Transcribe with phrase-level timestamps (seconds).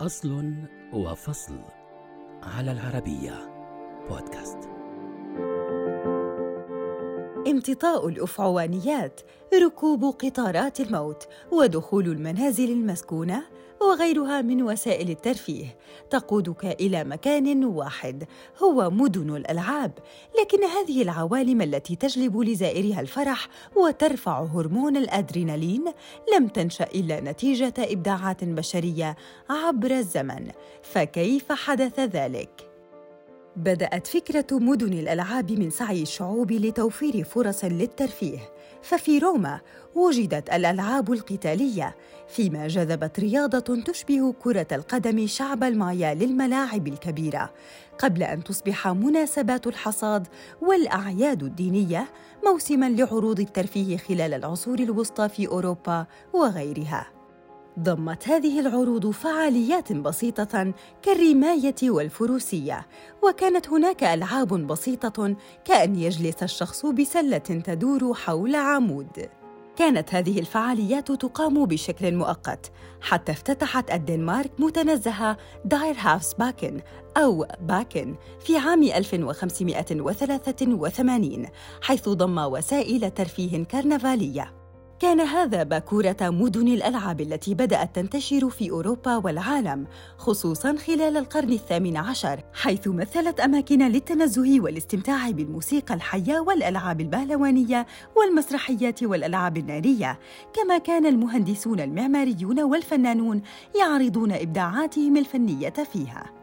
[0.00, 0.54] أصل
[0.92, 1.60] وفصل
[2.42, 3.34] على العربية
[4.08, 4.58] بودكاست
[7.50, 9.20] امتطاء الأفعوانيات
[9.62, 13.42] ركوب قطارات الموت ودخول المنازل المسكونة
[13.80, 15.76] وغيرها من وسائل الترفيه.
[16.10, 18.24] تقودك إلى مكان واحد
[18.62, 19.92] هو مدن الألعاب.
[20.40, 25.84] لكن هذه العوالم التي تجلب لزائرها الفرح وترفع هرمون الأدرينالين
[26.34, 29.16] لم تنشأ إلا نتيجة إبداعات بشرية
[29.50, 30.50] عبر الزمن.
[30.82, 32.69] فكيف حدث ذلك؟
[33.56, 38.38] بدأت فكرة مدن الألعاب من سعي الشعوب لتوفير فرص للترفيه،
[38.82, 39.60] ففي روما
[39.94, 41.96] وجدت الألعاب القتالية،
[42.28, 47.52] فيما جذبت رياضة تشبه كرة القدم شعب المايا للملاعب الكبيرة،
[47.98, 50.26] قبل أن تصبح مناسبات الحصاد
[50.62, 52.08] والأعياد الدينية
[52.46, 57.19] موسماً لعروض الترفيه خلال العصور الوسطى في أوروبا وغيرها.
[57.82, 62.86] ضمت هذه العروض فعاليات بسيطة كالرماية والفروسية،
[63.22, 69.28] وكانت هناك ألعاب بسيطة كأن يجلس الشخص بسلة تدور حول عمود.
[69.76, 76.80] كانت هذه الفعاليات تقام بشكل مؤقت حتى افتتحت الدنمارك متنزه داير هافس باكن
[77.16, 81.46] أو باكن في عام 1583
[81.82, 84.59] حيث ضم وسائل ترفيه كرنفالية
[85.00, 89.86] كان هذا باكورة مدن الألعاب التي بدأت تنتشر في أوروبا والعالم
[90.18, 99.02] خصوصاً خلال القرن الثامن عشر حيث مثلت أماكن للتنزه والاستمتاع بالموسيقى الحية والألعاب البهلوانية والمسرحيات
[99.02, 100.18] والألعاب النارية.
[100.54, 103.42] كما كان المهندسون المعماريون والفنانون
[103.80, 106.39] يعرضون إبداعاتهم الفنية فيها.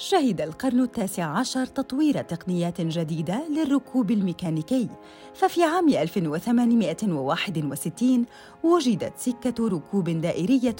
[0.00, 4.88] شهد القرن التاسع عشر تطوير تقنيات جديدة للركوب الميكانيكي،
[5.34, 8.26] ففي عام 1861
[8.62, 10.76] وجدت سكة ركوب دائرية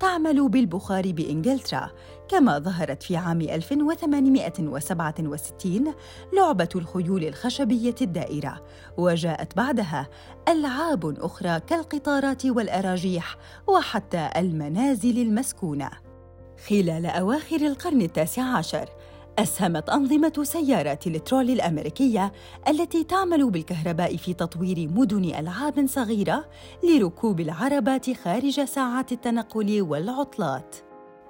[0.00, 1.90] تعمل بالبخار بإنجلترا،
[2.28, 5.94] كما ظهرت في عام 1867
[6.32, 8.64] لعبة الخيول الخشبية الدائرة،
[8.98, 10.08] وجاءت بعدها
[10.48, 16.07] ألعاب أخرى كالقطارات والأراجيح وحتى المنازل المسكونة.
[16.66, 18.88] خلال أواخر القرن التاسع عشر
[19.38, 22.32] أسهمت أنظمة سيارات الترول الأمريكية
[22.68, 26.44] التي تعمل بالكهرباء في تطوير مدن ألعاب صغيرة
[26.82, 30.76] لركوب العربات خارج ساعات التنقل والعطلات.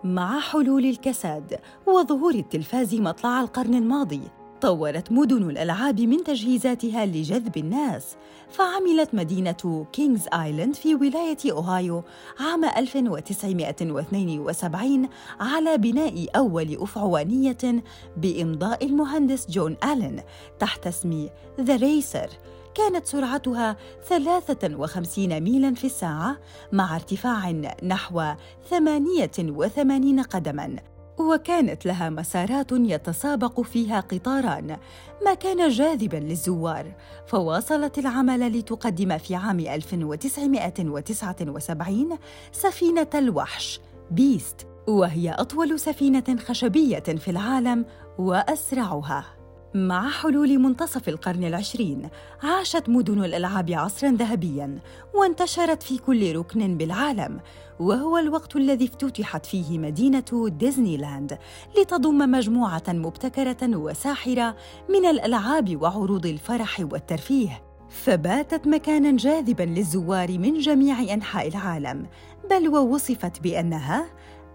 [0.04, 4.20] مع حلول الكساد وظهور التلفاز مطلع القرن الماضي
[4.60, 8.16] طورت مدن الألعاب من تجهيزاتها لجذب الناس
[8.50, 12.02] فعملت مدينة كينغز آيلاند في ولاية أوهايو
[12.40, 15.08] عام 1972
[15.40, 17.82] على بناء أول أفعوانية
[18.16, 20.22] بإمضاء المهندس جون آلن
[20.58, 21.28] تحت اسم
[21.60, 22.28] ذا ريسر
[22.74, 23.76] كانت سرعتها
[24.08, 26.36] 53 ميلا في الساعة
[26.72, 27.50] مع ارتفاع
[27.82, 28.22] نحو
[28.70, 30.97] 88 قدماً.
[31.18, 34.76] وكانت لها مسارات يتسابق فيها قطاران
[35.24, 36.92] ما كان جاذبا للزوار.
[37.26, 42.18] فواصلت العمل لتقدم في عام 1979
[42.52, 43.80] سفينة الوحش
[44.10, 47.84] بيست وهي أطول سفينة خشبية في العالم
[48.18, 49.37] وأسرعها.
[49.74, 52.08] مع حلول منتصف القرن العشرين
[52.42, 54.78] عاشت مدن الألعاب عصراً ذهبياً
[55.14, 57.40] وانتشرت في كل ركن بالعالم
[57.80, 61.38] وهو الوقت الذي افتتحت فيه مدينة ديزني لاند
[61.78, 64.56] لتضم مجموعة مبتكرة وساحرة
[64.88, 67.62] من الألعاب وعروض الفرح والترفيه.
[67.88, 72.06] فباتت مكانا جاذبا للزوار من جميع أنحاء العالم
[72.50, 74.06] بل ووصفت بأنها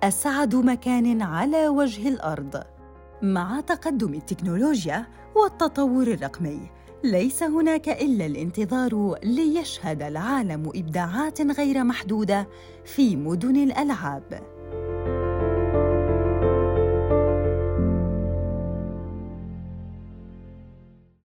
[0.04, 2.73] أسعد مكان على وجه الأرض.
[3.24, 6.60] مع تقدم التكنولوجيا والتطور الرقمي.
[7.04, 12.48] ليس هناك إلا الانتظار ليشهد العالم إبداعات غير محدودة
[12.86, 14.53] في مدن الألعاب.